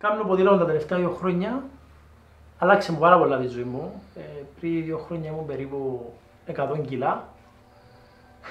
Κάνω 0.00 0.24
ποδήλατο 0.24 0.58
τα 0.58 0.64
τελευταία 0.64 0.98
δύο 0.98 1.10
χρόνια. 1.10 1.62
Άλλαξε 2.58 2.92
μου 2.92 2.98
πάρα 2.98 3.18
πολλά 3.18 3.38
τη 3.38 3.46
ζωή 3.46 3.62
μου. 3.62 4.02
Ε, 4.16 4.20
πριν 4.60 4.84
δύο 4.84 4.98
χρόνια 4.98 5.30
ήμουν 5.30 5.46
περίπου 5.46 6.12
100 6.46 6.80
κιλά. 6.86 7.28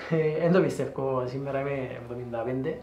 Ε, 0.10 0.40
Δεν 0.42 0.52
το 0.52 0.62
πιστεύω, 0.62 1.24
σήμερα 1.28 1.60
είμαι 1.60 1.90
75. 2.66 2.80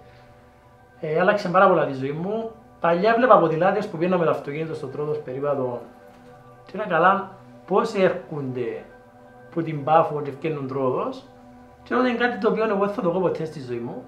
Ε, 1.00 1.20
άλλαξε 1.20 1.48
πάρα 1.48 1.68
πολλά 1.68 1.86
τη 1.86 1.92
ζωή 1.92 2.10
μου. 2.10 2.50
Παλιά 2.80 3.14
βλέπα 3.16 3.38
ποδηλάτες 3.38 3.88
που 3.88 3.96
πήγαιναν 3.96 4.18
με 4.18 4.24
το 4.24 4.30
αυτοκίνητο 4.30 4.74
στο 4.74 4.86
τρόδος 4.86 5.18
περίπατο 5.18 5.80
και 6.66 6.72
είναι 6.74 6.86
καλά 6.88 7.30
πώς 7.66 7.94
έρχονται 7.94 8.84
που 9.50 9.62
την 9.62 9.84
πάφο 9.84 10.22
και 10.22 10.30
ευκαινούν 10.30 10.68
τρόδος 10.68 11.22
και 11.82 11.94
είναι 11.94 12.14
κάτι 12.14 12.38
το 12.38 12.50
οποίο 12.50 12.64
εγώ 12.64 12.84
δεν 12.86 12.94
θα 12.94 13.02
το 13.02 13.10
πω 13.10 13.20
ποτέ 13.20 13.44
στη 13.44 13.60
ζωή 13.60 13.78
μου 13.78 14.04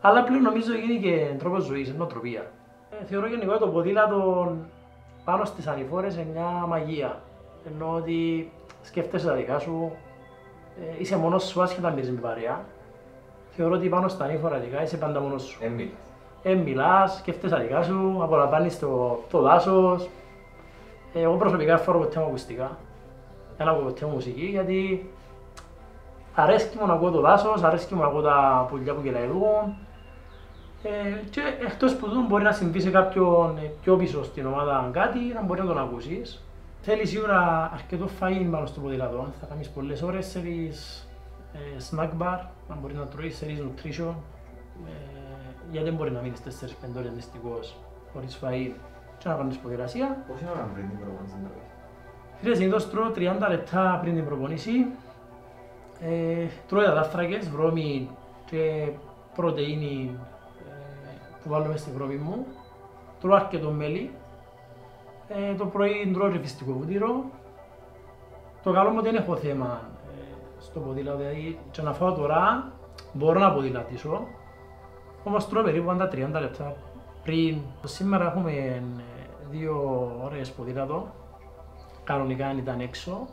αλλά 0.00 0.24
πλέον 0.24 0.42
νομίζω 0.42 0.72
γίνει 0.74 1.00
και 1.00 1.34
τρόπος 1.38 1.64
ζωής, 1.64 1.94
νοοτροπία. 1.94 2.50
Ε, 2.90 3.04
θεωρώ 3.04 3.26
γενικά 3.26 3.58
το 3.58 3.68
ποδήλατο 3.68 4.52
πάνω 5.24 5.44
στις 5.44 5.66
ανηφόρες 5.66 6.14
είναι 6.14 6.26
μια 6.32 6.44
μαγεία. 6.44 7.20
Ενώ 7.66 7.94
ότι 7.94 8.50
σκέφτεσαι 8.82 9.26
τα 9.26 9.34
δικά 9.34 9.58
σου, 9.58 9.92
ε, 10.80 11.00
είσαι 11.00 11.16
μόνος 11.16 11.44
σου 11.44 11.62
άσχετα 11.62 11.90
με 11.90 12.00
την 12.00 12.20
παρέα. 12.20 12.64
Θεωρώ 13.50 13.74
ότι 13.74 13.88
πάνω 13.88 14.08
στα 14.08 14.24
ανήφορα 14.24 14.58
δικά 14.58 14.82
είσαι 14.82 14.96
πάντα 14.96 15.20
μόνος 15.20 15.42
σου. 15.42 15.58
Έμιλ. 15.62 15.88
Ε, 16.42 16.54
μιλάς, 16.54 17.16
σκέφτεσαι 17.16 17.54
τα 17.54 17.60
δικά 17.60 17.82
σου, 17.82 18.18
απολαμβάνεις 18.22 18.78
το, 18.78 19.18
το 19.30 19.40
δάσος. 19.40 20.08
Ε, 21.14 21.20
εγώ 21.20 21.36
προσωπικά 21.36 21.78
φορώ 21.78 21.98
ποτέ 21.98 22.18
μου 22.18 22.26
ακουστικά. 22.26 22.78
Δεν 23.56 23.68
ακούω 23.68 23.82
ποτέ 23.82 24.06
μου 24.06 24.12
μουσική 24.12 24.44
γιατί 24.44 25.10
αρέσκει 26.34 26.78
μου 26.78 26.86
να 26.86 26.92
ακούω 26.92 27.10
το 27.10 27.20
δάσος, 27.20 27.62
αρέσκει 27.62 27.94
μου 27.94 28.00
να 28.00 28.06
ακούω 28.06 28.20
τα 28.20 28.66
πουλιά 28.70 28.94
που 28.94 29.02
κελαϊδούν. 29.02 29.76
Ε, 30.82 30.88
και 31.30 31.40
εκτός 31.66 31.96
που 31.96 32.08
δουν 32.08 32.26
μπορεί 32.26 32.44
να 32.44 32.52
συμβεί 32.52 32.80
σε 32.80 32.90
κάποιον 32.90 33.56
ε, 33.56 33.70
πιο 33.82 33.96
πίσω 33.96 34.24
στην 34.24 34.46
ομάδα 34.46 34.90
κάτι, 34.92 35.18
να 35.18 35.42
μπορεί 35.42 35.60
να 35.60 35.66
τον 35.66 35.78
ακούσεις. 35.78 36.42
Θέλεις 36.82 37.08
σίγουρα 37.08 37.70
αρκετό 37.72 38.08
φαΐν 38.20 38.48
πάνω 38.50 38.66
στο 38.66 38.80
ποδήλατο. 38.80 39.32
Θα 39.40 39.46
κάνεις 39.46 39.68
πολλές 39.68 40.02
ώρες 40.02 40.26
σε 40.26 40.38
τις 40.38 41.08
ε, 41.52 41.58
snack 41.90 42.10
bar, 42.18 42.38
να 42.68 42.74
μπορείς 42.80 42.96
να 42.96 43.06
τρώεις 43.06 43.36
σε 43.36 43.46
nutrition. 43.46 44.14
Ε, 44.86 44.90
γιατί 45.70 45.86
δεν 45.86 45.94
μπορεί 45.94 46.10
να 46.10 46.20
μείνεις 46.20 46.40
4-5 46.40 46.98
ώρες 46.98 47.12
νηστικός 47.14 47.76
χωρίς 48.12 48.38
φαΐν 48.42 48.72
και 49.18 49.28
να 49.28 49.34
κάνεις 49.34 49.56
ποδηλασία. 49.56 50.24
Πόση 50.28 50.44
ώρα 50.54 50.70
πριν 50.74 50.88
την 50.88 50.98
προπόνηση 50.98 51.34
να 51.42 51.48
τρώεις. 51.48 51.70
Φίλε, 52.40 52.54
συνήθως 52.54 52.90
τρώω 52.90 53.10
30 53.10 53.48
λεπτά 53.48 53.98
πριν 54.02 54.14
την 54.14 54.24
προπονήση. 54.24 54.86
Ε, 56.00 56.46
τρώω 56.68 56.82
υδατάνθρακες, 56.82 57.50
βρώμη 57.50 58.08
και 58.44 58.90
πρωτεΐνη 59.34 60.10
ε, 60.16 60.39
που 61.42 61.48
βάλω 61.48 61.66
μες 61.66 61.80
στη 61.80 61.90
βρώμη 61.90 62.14
μου. 62.14 62.46
Τρώω 63.20 63.34
αρκετό 63.34 63.70
μέλι. 63.70 64.10
Ε, 65.28 65.54
το 65.54 65.66
πρωί 65.66 66.10
τρώω 66.14 66.28
ρευστικό 66.28 66.72
βούτυρο. 66.72 67.24
Το 68.62 68.72
καλό 68.72 68.90
μου 68.90 68.96
ότι 68.98 69.10
δεν 69.10 69.22
έχω 69.22 69.36
θέμα 69.36 69.80
ε, 70.06 70.60
στο 70.60 70.80
ποδήλατο, 70.80 71.18
δηλαδή 71.18 71.58
και 71.70 71.82
να 71.82 71.92
φάω 71.92 72.12
τώρα 72.12 72.72
μπορώ 73.12 73.38
να 73.38 73.52
ποδηλατήσω. 73.52 74.26
Όμως 75.24 75.48
τρώω 75.48 75.62
περίπου 75.62 75.86
πάντα 75.86 76.08
30 76.12 76.40
λεπτά 76.40 76.76
πριν. 77.22 77.60
Σήμερα 77.84 78.24
έχουμε 78.26 78.52
ε, 78.52 78.82
δύο 79.50 80.10
ώρες 80.24 80.50
ποδήλατο 80.50 81.06
κανονικά 82.04 82.46
αν 82.46 82.58
ήταν 82.58 82.80
έξω. 82.80 83.26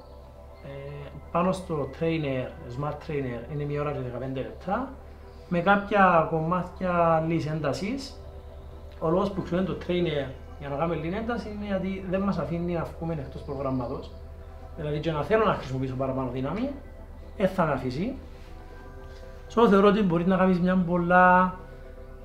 Ε, 0.64 1.10
πάνω 1.32 1.52
στο 1.52 1.90
trainer, 2.00 2.48
smart 2.78 2.98
trainer, 3.08 3.52
είναι 3.54 3.64
μία 3.64 3.82
ώρα 3.82 3.92
και 3.92 4.00
15 4.18 4.34
λεπτά. 4.34 4.90
Με 5.50 5.60
κάποια 5.60 6.28
κομμάτια 6.30 7.24
λίγης 7.28 7.46
έντασης. 7.46 8.22
Ο 9.00 9.10
λόγος 9.10 9.32
που 9.32 9.44
ξέρουμε 9.44 9.68
το 9.68 9.78
trainer 9.88 10.32
για 10.60 10.70
να 10.70 10.76
κάνουμε 10.76 10.96
λίγη 10.96 11.16
ένταση 11.16 11.50
είναι 11.56 11.66
γιατί 11.66 12.06
δεν 12.10 12.22
μας 12.22 12.38
αφήνει 12.38 12.74
να 12.74 12.88
βγούμε 12.98 13.14
εκτός 13.14 13.42
προγράμματος. 13.42 14.12
Δηλαδή 14.78 15.00
και 15.00 15.12
να 15.12 15.24
θέλω 15.24 15.46
να 15.46 15.54
χρησιμοποιήσω 15.54 15.96
παραπάνω 15.96 16.30
δύναμη, 16.34 16.70
δεν 17.38 17.48
θα 17.48 17.66
με 17.66 17.72
αφήσει. 17.72 18.16
So, 19.56 19.68
θεωρώ 19.70 19.88
ότι 19.88 20.02
μπορεί 20.02 20.28
να 20.28 20.38
κάνεις 20.38 20.60
μια 20.60 20.76
πολλά 20.88 21.56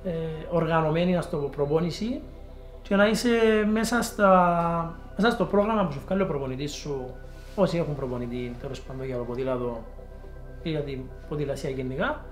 ε, 0.03 0.11
οργανωμένη 0.51 1.17
ας 1.17 1.29
το 1.29 1.37
πω, 1.37 1.49
προπόνηση 1.55 2.21
και 2.81 2.95
να 2.95 3.07
είσαι 3.07 3.29
μέσα, 3.71 4.01
στα, 4.01 4.95
μέσα 5.17 5.31
στο 5.31 5.45
πρόγραμμα 5.45 5.85
που 5.85 5.91
σου 5.91 6.01
βγάλει 6.05 6.21
ο 6.21 6.25
προπονητής 6.25 6.73
σου, 6.73 7.05
όσοι 7.55 7.77
έχουν 7.77 7.95
προπονητή 7.95 8.55
τέλος 8.61 8.81
πάντων 8.81 9.05
για 9.05 9.17
το 9.17 9.23
ποδήλατο 9.23 9.81
ή 10.63 10.69
για 10.69 10.81
την 10.81 11.01
ποδηλασία 11.29 11.69
γενικά. 11.69 12.25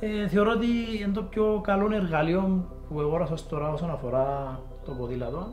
Ε, 0.00 0.28
θεωρώ 0.28 0.50
ότι 0.50 0.66
είναι 1.02 1.12
το 1.12 1.22
πιο 1.22 1.60
καλό 1.64 1.94
εργαλείο 1.94 2.64
που 2.88 3.00
αγόρασα 3.00 3.32
ως 3.32 3.48
τώρα 3.48 3.68
όσον 3.72 3.90
αφορά 3.90 4.60
το 4.84 4.92
ποδήλατο 4.92 5.46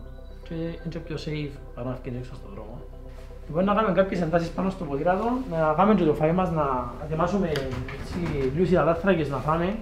και 0.47 0.53
είναι 0.53 0.89
και 0.89 0.99
πιο 0.99 1.15
safe 1.15 1.57
παρά 1.75 1.89
να 1.89 1.97
βγαίνει 2.01 2.17
έξω 2.17 2.35
στον 2.35 2.51
δρόμο. 2.53 2.81
Λοιπόν, 3.47 3.63
να 3.65 3.73
κάνουμε 3.73 3.93
κάποιες 3.93 4.21
εντάσεις 4.21 4.49
πάνω 4.49 4.69
στο 4.69 4.83
ποδήλατο, 4.85 5.31
να 5.51 5.73
κάνουμε 5.77 5.95
και 5.95 6.03
το 6.03 6.15
φαΐ 6.21 6.33
μας, 6.33 6.51
να 6.51 6.93
ετοιμάσουμε 7.03 7.47
έτσι, 7.47 8.51
λίγους 8.53 8.69
υδατάθρακες 8.69 9.29
να 9.29 9.37
φάμε 9.37 9.75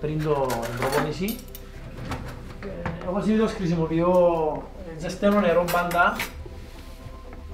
πριν 0.00 0.24
το 0.24 0.46
την 0.46 0.76
προπόνηση. 0.78 1.36
Ε, 2.64 3.08
Εγώ 3.08 3.20
συνήθως 3.22 3.52
χρησιμοποιώ 3.52 4.10
ε, 4.96 5.00
ζεσταίνω 5.00 5.40
νερό 5.40 5.64
πάντα 5.72 6.16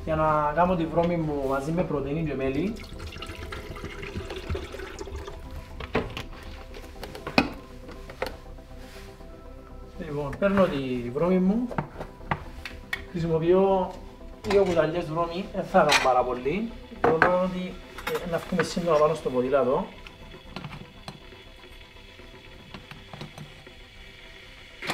για 0.04 0.16
να 0.16 0.52
κάνω 0.54 0.76
τη 0.76 0.86
βρώμη 0.86 1.16
μου 1.16 1.48
μαζί 1.48 1.72
με 1.72 1.82
πρωτεΐνη 1.82 2.24
και 2.24 2.34
μέλι. 2.34 2.72
Λοιπόν, 10.06 10.30
παίρνω 10.38 10.64
τη 10.64 11.10
βρώμη 11.10 11.38
μου, 11.38 11.68
χρησιμοποιώ 13.10 13.90
δύο 14.48 14.64
κουταλιές 14.64 15.04
βρώμη, 15.04 15.44
δεν 15.54 15.64
θα 15.64 15.78
κάνω 15.78 15.90
πάρα 16.04 16.22
πολύ. 16.22 16.70
Θεωρώ 17.00 17.40
ότι 17.44 17.72
ε, 18.26 18.30
να 18.30 18.38
βγούμε 18.38 18.62
σύντομα 18.62 18.96
πάνω 18.96 19.14
στο 19.14 19.30
ποδήλατο. 19.30 19.86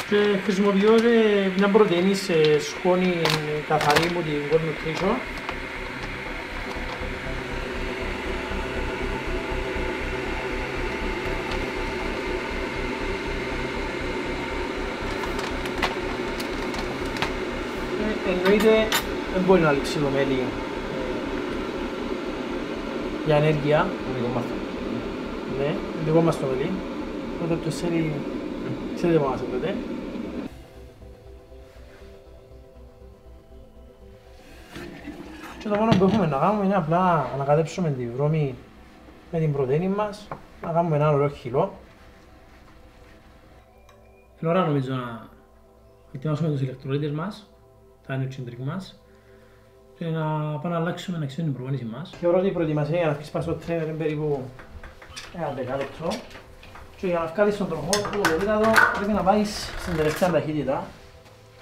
Και 0.09 0.39
χρησιμοποιώ 0.45 0.95
και 0.95 1.49
μια 1.57 1.69
πρωτεΐνη 1.69 2.15
σε 2.15 2.61
σκόνη 2.61 3.15
καθαρή 3.69 4.11
μου 4.11 4.23
την 4.23 4.33
Gold 4.51 4.57
Nutrition. 4.57 5.15
Ε, 18.03 18.16
Εννοείται 18.33 18.89
δεν 19.33 19.43
μπορεί 19.47 19.61
να 19.61 19.73
λείψει 19.73 19.99
το 19.99 20.09
μέλι 20.09 20.33
ε, 20.33 20.47
για 23.27 23.37
ενέργεια. 23.37 23.87
Το 24.07 24.19
δικό 24.19 24.29
μας 24.35 24.45
το. 24.45 24.55
Ναι, 25.59 25.75
δικό 26.05 26.21
μας 26.21 26.39
το 26.39 26.47
μέλι. 26.47 26.71
Οπότε 27.37 27.55
ποιος 27.55 27.75
θέλει, 27.75 28.13
ξέρετε 28.95 29.19
πώς 29.19 29.31
να 29.31 29.37
σε 29.37 29.45
πείτε. 29.45 29.75
Και 35.59 35.69
το 35.69 35.79
μόνο 35.79 35.97
που 35.99 36.05
έχουμε 36.05 36.27
να 36.27 36.39
κάνουμε 36.39 36.65
είναι 36.65 36.77
απλά 36.77 36.99
να 36.99 37.31
ανακατέψουμε 37.35 37.91
τη 37.91 38.07
βρώμη 38.07 38.55
με 39.33 39.39
την 39.39 39.53
πρωτεΐνη 39.53 39.89
μας, 39.89 40.29
να 40.63 40.73
κάνουμε 40.73 40.97
ένα 40.97 41.13
ωραίο 41.13 41.29
χυλό. 41.29 41.73
Είναι 44.41 44.51
ώρα 44.51 44.65
νομίζω 44.67 44.95
να 44.95 45.29
ετοιμάσουμε 46.13 46.49
τους 46.49 46.61
ηλεκτρολίτες 46.61 47.11
μας, 47.11 47.47
τα 48.07 48.19
nutrient 48.19 48.49
drink 48.49 48.65
μας, 48.65 49.01
και 49.99 50.05
να 50.07 50.25
πάμε 50.63 50.75
να 50.75 50.77
αλλάξουμε 50.77 51.19
να 51.19 51.27
ξέρουμε 51.27 51.53
την 51.53 51.63
προπόνηση 51.63 51.85
μας. 51.85 52.11
Θεωρώ 52.21 52.39
ότι 52.39 52.47
η 52.47 52.51
προετοιμασία 52.51 52.97
για 52.97 53.07
να 53.07 53.13
βγεις 53.13 53.31
πάνω 53.31 53.45
στο 53.45 53.55
τρένερ 53.55 53.87
είναι 53.89 53.97
περίπου 53.97 54.43
ένα 55.37 55.53
δεκάλεπτο. 55.57 56.09
Και 56.97 57.07
για 57.07 57.19
να 57.19 57.27
βγάλεις 57.27 57.55
στον 57.55 57.69
τροχό 57.69 57.91
του 57.91 58.21
το 58.23 58.29
ποδήλατο 58.31 58.71
πρέπει 58.97 59.13
να 59.13 59.23
πάεις 59.23 59.71
στην 59.81 59.97
τελευταία 59.97 60.31
ταχύτητα, 60.31 60.85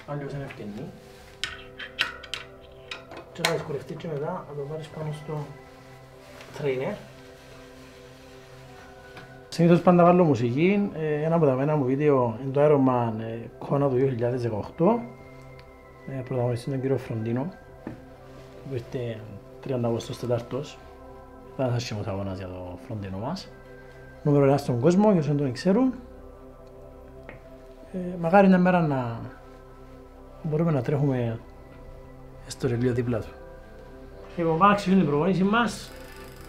αλλιώς 0.07 0.33
είναι 0.33 0.43
ευκαινή. 0.43 0.85
Και 3.33 3.41
να 3.47 3.51
δυσκολευτεί 3.53 3.93
και 3.93 4.07
μετά 4.13 4.45
να 4.49 4.55
το 4.55 4.67
βάλεις 4.69 4.87
πάνω 4.87 5.11
στο 5.23 5.45
trainer. 6.57 6.95
Συνήθως 9.49 9.81
πάντα 9.81 10.03
βάλω 10.03 10.23
μουσική. 10.23 10.89
Ε, 10.93 11.23
Ένα 11.23 11.35
από 11.35 11.45
τα 11.45 11.53
μένα 11.53 11.75
μου 11.75 11.85
βίντεο 11.85 12.37
είναι 12.43 12.51
το 12.51 12.61
Ironman 12.65 13.13
ε, 13.19 13.37
Kona 13.59 13.89
του 13.89 13.97
2018. 14.77 15.14
Ε, 16.09 16.21
Πρωταγωνιστή 16.27 16.69
τον 16.69 16.81
κύριος 16.81 17.01
Φροντίνο 17.01 17.53
που 18.69 18.73
ήρθε 18.73 19.19
30 19.67 19.79
Αυγούστος 19.83 20.19
Τετάρτος. 20.19 20.77
Ήταν 21.53 21.65
ένας 21.65 21.77
άσχημος 21.77 22.07
αγώνας 22.07 22.37
για 22.37 22.47
το 22.47 22.77
Φροντίνο 22.87 23.17
μας. 23.17 23.49
Νούμερο 24.23 24.45
ένα 24.45 24.57
στον 24.57 24.79
κόσμο, 24.79 25.11
για 25.11 25.19
όσοι 25.19 25.27
δεν 25.27 25.37
τον 25.37 25.51
ξέρουν. 25.51 25.93
Ε, 27.93 27.97
μακάρι 28.19 28.47
μια 28.47 28.57
μέρα 28.57 28.81
να 28.81 29.19
μπορούμε 30.43 30.71
να 30.71 30.81
τρέχουμε 30.81 31.39
στο 32.47 32.67
ρελίο 32.67 32.93
δίπλα 32.93 33.19
του. 33.19 33.31
Λοιπόν, 34.37 34.57
πάμε 34.57 34.71
να 34.71 34.77
ξεκινήσουμε 34.77 35.09
την 35.09 35.17
προπονήση 35.17 35.43
μας. 35.43 35.91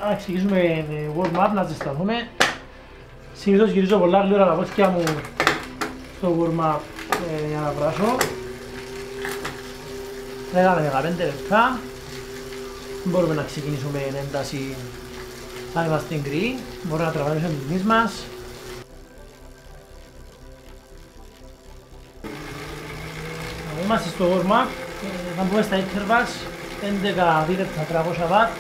Να 0.09 0.15
ξεκινήσουμε 0.15 0.85
το 1.15 1.21
warm-up, 1.21 1.51
να 1.55 1.63
ζεσταθούμε. 1.63 2.15
Συνήθως 3.35 3.71
γυρίζω 3.71 3.99
πολλά 3.99 4.21
γλύωρα 4.21 4.47
τα 4.47 4.53
πόθηκια 4.53 4.89
μου 4.89 5.03
στο 6.17 6.37
warm-up 6.41 6.79
ε, 7.45 7.49
για 7.49 7.61
να 7.61 7.73
βράσω. 7.73 8.36
Λέγαμε 10.57 10.93
15 10.95 11.03
λεπτά. 11.19 11.79
Μπορούμε 13.05 13.35
να 13.35 13.43
ξεκινήσουμε 13.43 13.99
ένταση. 14.25 14.77
Θα 15.75 15.85
είμαστε 15.85 16.15
γκρι. 16.15 16.59
Μπορούμε 16.83 17.07
να 17.07 17.13
τραβάμε 17.15 17.35
τις 17.35 17.71
μυς 17.71 17.83
μας. 17.83 18.13
Είμαστε 23.85 24.09
στο 24.09 24.25
warm-up. 24.33 24.69
Ε, 25.05 25.35
θα 25.37 25.43
μπούμε 25.43 25.63
στα 25.63 25.77
intervals. 25.83 26.33
11 26.83 27.45
δίλεπτα 27.49 27.83
300 27.91 28.27
watt. 28.33 28.51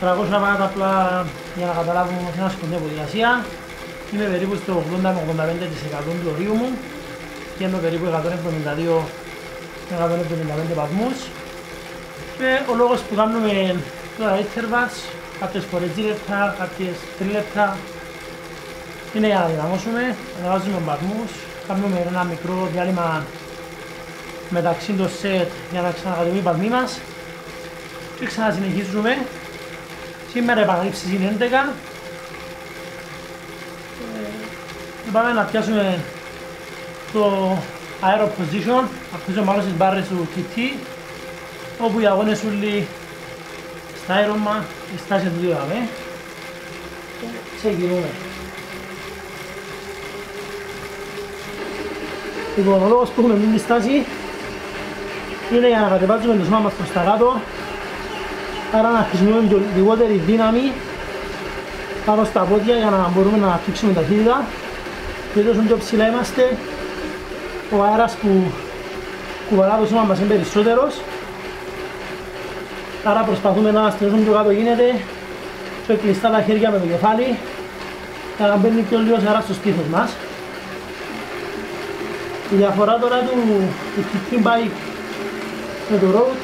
300 0.00 0.38
watt 0.44 0.60
απλά 0.68 0.92
για 1.56 1.66
να 1.66 1.72
καταλάβουμε 1.72 2.18
ότι 2.28 2.38
είναι 2.38 2.46
ασκοντή 2.46 2.76
διασία. 2.94 3.44
Είμαι 4.12 4.24
περίπου 4.24 4.56
στο 4.56 4.82
80 4.96 5.00
με 5.00 5.22
85% 5.28 6.18
του 6.22 6.30
ορίου 6.34 6.54
μου 6.54 6.68
και 7.58 7.64
είμαι 7.64 7.78
περίπου 7.78 8.04
172 8.04 9.25
με 9.25 9.25
175 9.90 10.74
βαθμούς. 10.74 11.16
Και 12.38 12.70
ο 12.70 12.74
λόγος 12.74 13.00
που 13.00 13.14
κάνουμε 13.14 13.74
τώρα 14.18 14.38
intervals, 14.38 14.96
κάποιες 15.40 15.64
φορές 15.70 15.88
2 15.96 16.06
λεπτά, 16.06 16.56
κάποιες 16.58 16.94
3 17.18 17.32
λεπτά, 17.32 17.76
είναι 19.14 19.26
για 19.26 19.38
να 19.38 19.46
δυναμώσουμε, 19.46 20.16
να 20.42 20.50
βάζουμε 20.50 20.78
βαθμούς, 20.84 21.30
κάνουμε 21.68 22.06
ένα 22.10 22.24
μικρό 22.24 22.68
διάλειμμα 22.72 23.24
μεταξύ 24.50 24.92
των 24.92 25.10
σετ 25.20 25.50
για 25.72 25.80
να 25.80 25.90
ξανακατεβεί 25.90 26.38
η 26.38 26.40
παλμή 26.40 26.68
μας 26.68 26.98
και 28.18 28.26
ξανασυνεχίζουμε. 28.26 29.18
Σήμερα 30.32 30.60
επαναλήψεις 30.60 31.12
είναι 31.12 31.36
11. 31.38 31.74
Ε, 34.14 35.10
πάμε 35.12 35.32
να 35.32 35.42
πιάσουμε 35.42 35.98
το 37.12 37.56
aero 38.00 38.26
position, 38.38 38.84
αφήσω 39.14 39.44
μάλλον 39.44 39.62
στις 39.62 39.74
μπάρες 39.76 40.08
του 40.08 40.28
TT, 40.36 40.74
όπου 41.78 42.00
οι 42.00 42.06
αγώνες 42.06 42.42
όλοι 42.42 42.86
στα 44.04 44.14
αέρωμα, 44.14 44.64
η 44.94 44.98
στάση 44.98 45.24
του 45.24 45.40
δύο 45.40 45.56
και 47.20 47.26
ξεκινούμε. 47.56 48.10
Λοιπόν, 52.56 52.82
ο 52.82 52.88
λόγος 52.88 53.08
που 53.10 53.20
έχουμε 53.20 53.34
μείνει 53.34 53.58
στάση 53.58 54.04
είναι 55.52 55.68
για 55.68 55.80
να 55.80 55.88
κατεβάζουμε 55.88 56.36
το 56.36 56.44
σώμα 56.44 56.58
μας 56.58 56.72
προς 56.72 56.90
τα 56.90 57.00
κάτω. 57.00 57.40
Άρα 58.72 58.90
να 58.90 59.06
χρησιμοποιούμε 59.08 59.62
λιγότερη 59.76 60.22
δύναμη 60.26 60.72
πάνω 62.06 62.24
στα 62.24 62.40
πόδια 62.40 62.76
για 62.76 62.90
να 62.90 63.10
μπορούμε 63.14 63.36
να 63.36 63.48
αφήξουμε 63.52 63.92
ταχύτητα. 63.92 64.44
Και 65.34 65.40
όσο 65.40 65.60
πιο 65.66 65.76
ψηλά 65.76 66.08
είμαστε 66.08 66.56
ο 67.70 67.82
αέρας 67.82 68.12
που 68.14 68.52
κουβαλά 69.48 69.78
το 69.78 69.86
σώμα 69.86 70.02
μας 70.02 70.18
είναι 70.18 70.28
περισσότερος. 70.28 71.00
Άρα 73.04 73.20
προσπαθούμε 73.20 73.70
να 73.70 73.80
είμαστε 73.80 74.06
όσο 74.06 74.16
πιο 74.16 74.32
κάτω 74.32 74.50
γίνεται. 74.50 74.94
Και 75.86 75.94
κλειστά 75.94 76.30
τα 76.30 76.42
χέρια 76.42 76.70
με 76.70 76.78
το 76.78 76.86
κεφάλι. 76.86 77.38
Για 78.36 78.46
να 78.46 78.56
μπαίνει 78.56 78.80
πιο 78.80 78.98
λίγος 78.98 79.24
αέρας 79.26 79.44
στο 79.44 79.54
στήθος 79.54 79.86
μας. 79.90 80.10
Η 82.52 82.56
διαφορά 82.56 82.98
τώρα 82.98 83.18
του, 83.18 83.36
του 83.94 84.02
kicking 84.10 84.46
bike 84.46 84.70
με 85.90 85.98
το 85.98 86.06
road 86.14 86.36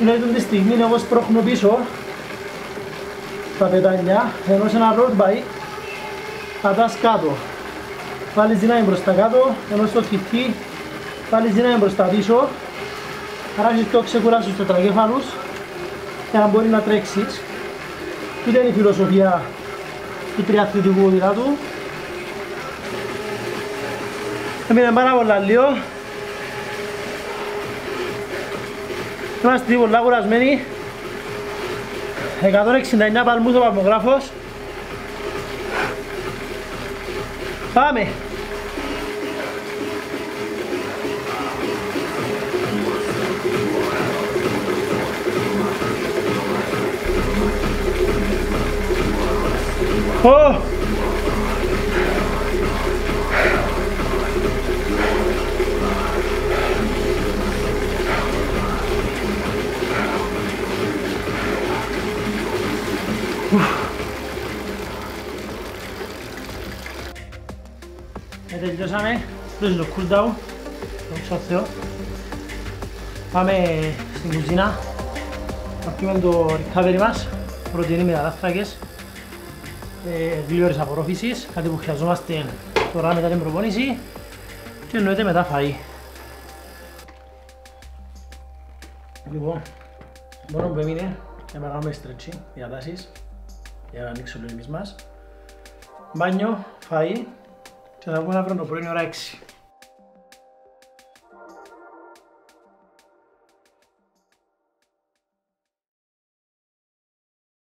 είναι 0.00 0.10
ότι 0.10 0.34
τη 0.34 0.40
στιγμή 0.40 0.74
εγώ 0.80 0.98
σπρώχνω 0.98 1.40
πίσω. 1.40 1.78
Τα 3.58 3.64
πετάλια 3.64 4.32
ενώ 4.48 4.68
σε 4.68 4.76
ένα 4.76 4.94
road 4.98 5.22
bike 5.22 5.42
πατάς 6.62 6.96
κάτω 7.02 7.36
βάλεις 8.34 8.58
δύναμη 8.58 8.82
προς 8.82 9.02
τα 9.02 9.12
κάτω 9.12 9.54
ενώ 9.72 9.86
στο 9.86 10.02
χιτί 10.02 10.54
βάλεις 11.30 11.52
δύναμη 11.52 11.78
προς 11.78 11.94
τα 11.94 12.04
πίσω 12.04 12.48
άρα 13.58 13.70
έχεις 13.70 13.84
πιο 13.84 14.00
ξεκουράσεις 14.00 14.52
στους 14.52 14.66
τετρακέφαλους 14.66 15.24
για 16.30 16.40
να 16.40 16.46
μπορεί 16.46 16.68
να 16.68 16.80
τρέξεις 16.80 17.40
Αυτή 18.46 18.58
είναι 18.58 18.68
η 18.68 18.72
φιλοσοφία 18.72 19.42
του 20.36 20.42
τριαθλητικού 20.42 21.10
του. 21.34 21.58
Έμεινε 24.70 24.90
πάρα 24.90 25.12
πολλά 25.12 25.38
λίγο 25.38 25.76
Είμαστε 29.42 29.74
πολλά 29.74 29.98
κουρασμένοι. 29.98 30.64
169 32.42 33.24
παλμούς 33.24 33.54
ο 33.54 33.58
παλμογράφος. 33.58 34.30
Πάμε! 37.74 38.06
Oh! 50.26 50.73
Τελειώσαμε. 68.84 69.22
Αυτό 69.46 69.66
είναι 69.66 69.76
το 69.76 69.86
cooldown. 69.96 70.32
Το 71.28 71.36
Θεό. 71.36 71.62
Πάμε 73.32 73.52
στην 74.16 74.40
κουζίνα. 74.40 74.78
Θα 75.80 75.90
πιούμε 75.90 76.18
το 76.18 76.46
recovery 76.46 76.98
μας. 76.98 77.28
Πρωτεΐνη 77.72 78.04
με 78.04 78.12
δάφρακες. 78.12 78.76
Ε, 80.06 80.40
γλύωρες 80.48 80.78
απορρόφησης. 80.78 81.48
Κάτι 81.54 81.68
που 81.68 81.76
χρειαζόμαστε 81.76 82.44
τώρα 82.92 83.14
μετά 83.14 83.28
την 83.28 83.40
προπόνηση. 83.40 83.98
Και 84.88 84.96
εννοείται 84.96 85.22
μετά 85.22 85.48
φαΐ. 85.52 85.74
Λοιπόν, 89.32 89.62
μόνο 90.52 90.68
που 90.68 90.78
έμεινε 90.78 91.16
για 91.50 91.60
να 91.60 91.68
κάνουμε 91.68 91.94
stretching, 92.02 92.38
διατάσεις 92.54 93.12
για 93.92 94.02
να 94.02 94.08
ανοίξουμε 94.08 94.46
εμείς 94.50 94.68
μας. 94.68 94.94
Μπάνιο, 96.14 96.64
φαΐ 96.90 97.24
και 98.04 98.10
θα 98.10 98.20
βγούμε 98.20 98.36
αύριο 98.36 98.56
το 98.56 98.64
πρωί 98.64 98.88
ώρα 98.88 99.08
6. 99.08 99.53